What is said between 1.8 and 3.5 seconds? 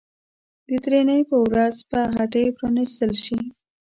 به هټۍ پرانيستل شي.